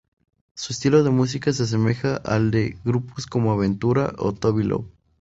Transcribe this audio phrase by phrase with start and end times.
[0.55, 4.87] Su estilo de música se asemeja al de grupos como Aventura o Toby Love.